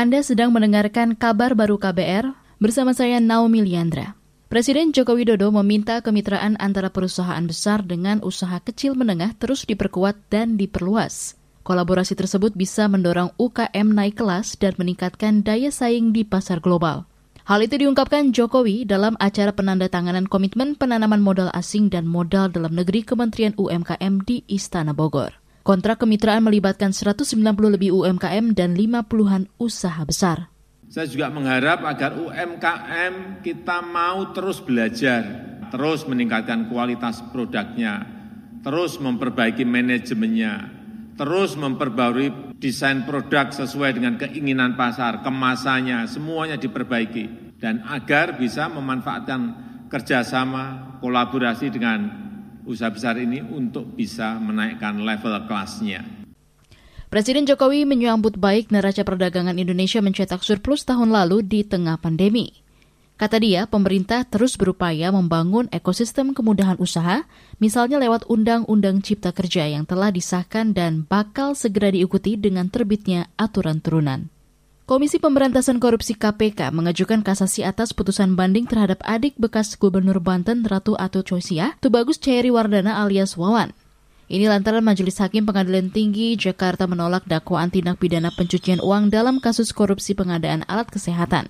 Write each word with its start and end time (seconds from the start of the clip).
Anda 0.00 0.24
sedang 0.24 0.48
mendengarkan 0.56 1.12
kabar 1.12 1.52
baru 1.52 1.76
KBR 1.76 2.32
bersama 2.56 2.96
saya 2.96 3.20
Naomi 3.20 3.60
Liandra. 3.60 4.16
Presiden 4.48 4.96
Joko 4.96 5.12
Widodo 5.12 5.52
meminta 5.52 6.00
kemitraan 6.00 6.56
antara 6.56 6.88
perusahaan 6.88 7.44
besar 7.44 7.84
dengan 7.84 8.24
usaha 8.24 8.64
kecil 8.64 8.96
menengah 8.96 9.36
terus 9.36 9.68
diperkuat 9.68 10.32
dan 10.32 10.56
diperluas. 10.56 11.36
Kolaborasi 11.68 12.16
tersebut 12.16 12.56
bisa 12.56 12.88
mendorong 12.88 13.36
UKM 13.36 13.92
naik 13.92 14.16
kelas 14.16 14.56
dan 14.56 14.72
meningkatkan 14.80 15.44
daya 15.44 15.68
saing 15.68 16.16
di 16.16 16.24
pasar 16.24 16.64
global. 16.64 17.04
Hal 17.44 17.60
itu 17.60 17.76
diungkapkan 17.76 18.32
Jokowi 18.32 18.88
dalam 18.88 19.20
acara 19.20 19.52
penandatanganan 19.52 20.32
komitmen 20.32 20.80
penanaman 20.80 21.20
modal 21.20 21.52
asing 21.52 21.92
dan 21.92 22.08
modal 22.08 22.48
dalam 22.48 22.72
negeri 22.72 23.04
Kementerian 23.04 23.52
UMKM 23.52 24.24
di 24.24 24.48
Istana 24.48 24.96
Bogor. 24.96 25.39
Kontrak 25.70 26.02
kemitraan 26.02 26.42
melibatkan 26.42 26.90
190 26.90 27.30
lebih 27.70 27.94
UMKM 27.94 28.58
dan 28.58 28.74
50-an 28.74 29.46
usaha 29.54 30.02
besar. 30.02 30.50
Saya 30.90 31.06
juga 31.06 31.30
mengharap 31.30 31.86
agar 31.86 32.18
UMKM 32.18 33.38
kita 33.38 33.78
mau 33.78 34.34
terus 34.34 34.58
belajar, 34.58 35.22
terus 35.70 36.02
meningkatkan 36.10 36.66
kualitas 36.66 37.22
produknya, 37.30 38.02
terus 38.66 38.98
memperbaiki 38.98 39.62
manajemennya, 39.62 40.74
terus 41.14 41.54
memperbarui 41.54 42.58
desain 42.58 43.06
produk 43.06 43.54
sesuai 43.54 43.94
dengan 43.94 44.18
keinginan 44.18 44.74
pasar, 44.74 45.22
kemasannya, 45.22 46.10
semuanya 46.10 46.58
diperbaiki. 46.58 47.54
Dan 47.62 47.86
agar 47.86 48.34
bisa 48.34 48.66
memanfaatkan 48.66 49.40
kerjasama, 49.86 50.98
kolaborasi 50.98 51.70
dengan 51.70 52.29
usaha 52.68 52.92
besar 52.92 53.16
ini 53.20 53.40
untuk 53.40 53.86
bisa 53.96 54.36
menaikkan 54.40 55.00
level 55.00 55.34
kelasnya. 55.48 56.04
Presiden 57.10 57.42
Jokowi 57.42 57.82
menyambut 57.84 58.38
baik 58.38 58.70
neraca 58.70 59.02
perdagangan 59.02 59.58
Indonesia 59.58 59.98
mencetak 59.98 60.46
surplus 60.46 60.86
tahun 60.86 61.10
lalu 61.10 61.42
di 61.42 61.66
tengah 61.66 61.98
pandemi. 61.98 62.62
Kata 63.20 63.36
dia, 63.36 63.68
pemerintah 63.68 64.24
terus 64.24 64.56
berupaya 64.56 65.12
membangun 65.12 65.68
ekosistem 65.68 66.32
kemudahan 66.32 66.80
usaha, 66.80 67.28
misalnya 67.60 68.00
lewat 68.00 68.24
Undang-Undang 68.32 69.04
Cipta 69.04 69.36
Kerja 69.36 69.68
yang 69.68 69.84
telah 69.84 70.08
disahkan 70.08 70.72
dan 70.72 71.04
bakal 71.04 71.52
segera 71.52 71.92
diikuti 71.92 72.40
dengan 72.40 72.72
terbitnya 72.72 73.28
aturan 73.36 73.84
turunan. 73.84 74.32
Komisi 74.90 75.22
Pemberantasan 75.22 75.78
Korupsi 75.78 76.18
KPK 76.18 76.74
mengajukan 76.74 77.22
kasasi 77.22 77.62
atas 77.62 77.94
putusan 77.94 78.34
banding 78.34 78.66
terhadap 78.66 78.98
adik 79.06 79.38
bekas 79.38 79.78
Gubernur 79.78 80.18
Banten 80.18 80.66
Ratu 80.66 80.98
Atut 80.98 81.30
Choisia, 81.30 81.78
Tubagus 81.78 82.18
Cairi 82.18 82.50
Wardana 82.50 82.98
alias 82.98 83.38
Wawan. 83.38 83.70
Ini 84.26 84.50
lantaran 84.50 84.82
Majelis 84.82 85.22
Hakim 85.22 85.46
Pengadilan 85.46 85.94
Tinggi 85.94 86.34
Jakarta 86.34 86.90
menolak 86.90 87.22
dakwaan 87.30 87.70
tindak 87.70 88.02
pidana 88.02 88.34
pencucian 88.34 88.82
uang 88.82 89.14
dalam 89.14 89.38
kasus 89.38 89.70
korupsi 89.70 90.18
pengadaan 90.18 90.66
alat 90.66 90.90
kesehatan. 90.90 91.46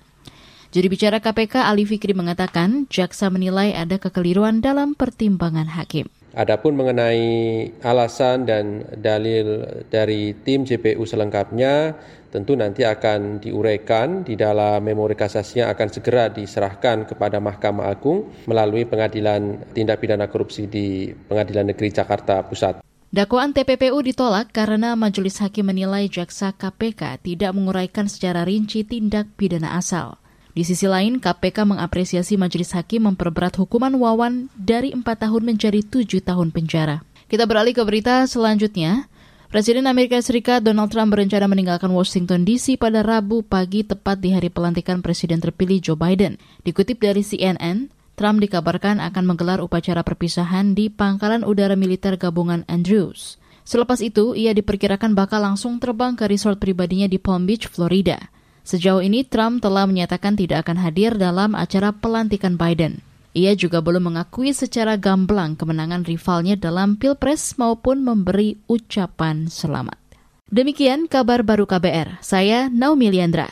Juri 0.69 0.93
bicara 0.93 1.17
KPK 1.17 1.65
Ali 1.65 1.89
Fikri 1.89 2.13
mengatakan 2.13 2.85
jaksa 2.93 3.33
menilai 3.33 3.73
ada 3.73 3.97
kekeliruan 3.97 4.61
dalam 4.61 4.93
pertimbangan 4.93 5.65
hakim. 5.81 6.13
Adapun 6.31 6.79
mengenai 6.79 7.67
alasan 7.83 8.47
dan 8.47 8.87
dalil 8.95 9.67
dari 9.91 10.31
tim 10.47 10.63
JPU 10.63 11.03
selengkapnya, 11.03 11.91
tentu 12.31 12.55
nanti 12.55 12.87
akan 12.87 13.43
diuraikan 13.43 14.23
di 14.23 14.39
dalam 14.39 14.79
memori 14.79 15.19
kasasinya 15.19 15.67
akan 15.75 15.87
segera 15.91 16.31
diserahkan 16.31 17.03
kepada 17.03 17.43
Mahkamah 17.43 17.91
Agung 17.91 18.31
melalui 18.47 18.87
pengadilan 18.87 19.75
tindak 19.75 19.99
pidana 19.99 20.31
korupsi 20.31 20.71
di 20.71 21.11
Pengadilan 21.11 21.75
Negeri 21.75 21.91
Jakarta 21.91 22.47
Pusat. 22.47 22.79
Dakwaan 23.11 23.51
TPPU 23.51 23.99
ditolak 23.99 24.55
karena 24.55 24.95
majelis 24.95 25.35
hakim 25.43 25.67
menilai 25.67 26.07
jaksa 26.07 26.55
KPK 26.55 27.19
tidak 27.19 27.51
menguraikan 27.51 28.07
secara 28.07 28.47
rinci 28.47 28.87
tindak 28.87 29.27
pidana 29.35 29.75
asal. 29.75 30.20
Di 30.51 30.67
sisi 30.67 30.83
lain, 30.83 31.23
KPK 31.23 31.63
mengapresiasi 31.63 32.35
majelis 32.35 32.75
hakim 32.75 33.07
memperberat 33.07 33.55
hukuman 33.55 33.95
Wawan 33.95 34.51
dari 34.59 34.91
4 34.91 35.03
tahun 35.03 35.47
menjadi 35.47 35.79
7 35.79 36.19
tahun 36.19 36.51
penjara. 36.51 37.07
Kita 37.31 37.47
beralih 37.47 37.71
ke 37.71 37.83
berita 37.87 38.27
selanjutnya. 38.27 39.07
Presiden 39.47 39.87
Amerika 39.87 40.19
Serikat 40.19 40.63
Donald 40.63 40.91
Trump 40.91 41.11
berencana 41.11 41.43
meninggalkan 41.47 41.91
Washington 41.91 42.47
DC 42.47 42.79
pada 42.79 43.03
Rabu 43.03 43.43
pagi 43.43 43.83
tepat 43.83 44.23
di 44.23 44.31
hari 44.31 44.47
pelantikan 44.47 45.03
Presiden 45.03 45.43
terpilih 45.43 45.83
Joe 45.83 45.99
Biden. 45.99 46.39
Dikutip 46.63 47.03
dari 47.03 47.19
CNN, 47.19 47.91
Trump 48.15 48.39
dikabarkan 48.39 49.03
akan 49.03 49.23
menggelar 49.27 49.59
upacara 49.59 50.07
perpisahan 50.07 50.71
di 50.71 50.87
pangkalan 50.87 51.43
udara 51.43 51.75
militer 51.75 52.15
gabungan 52.15 52.63
Andrews. 52.71 53.35
Selepas 53.67 53.99
itu, 53.99 54.39
ia 54.39 54.55
diperkirakan 54.55 55.19
bakal 55.19 55.43
langsung 55.43 55.83
terbang 55.83 56.15
ke 56.15 56.31
resort 56.31 56.55
pribadinya 56.55 57.11
di 57.11 57.19
Palm 57.19 57.43
Beach, 57.43 57.67
Florida. 57.67 58.30
Sejauh 58.63 59.03
ini, 59.03 59.27
Trump 59.27 59.59
telah 59.59 59.83
menyatakan 59.83 60.39
tidak 60.39 60.65
akan 60.65 60.79
hadir 60.79 61.19
dalam 61.19 61.53
acara 61.53 61.91
pelantikan 61.91 62.55
Biden. 62.55 63.03
Ia 63.35 63.55
juga 63.55 63.83
belum 63.83 64.11
mengakui 64.11 64.55
secara 64.55 64.95
gamblang 64.95 65.59
kemenangan 65.59 66.07
rivalnya 66.07 66.55
dalam 66.55 66.95
Pilpres 66.95 67.59
maupun 67.59 68.03
memberi 68.03 68.59
ucapan 68.67 69.47
selamat. 69.47 69.99
Demikian 70.51 71.07
kabar 71.07 71.43
baru 71.43 71.63
KBR. 71.63 72.19
Saya 72.23 72.71
Naomi 72.71 73.11
Liandra. 73.11 73.51